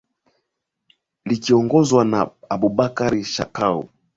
likiongozwa 1.25 2.01
na 2.11 2.19
abubakar 2.53 3.13
shakau 3.33 3.89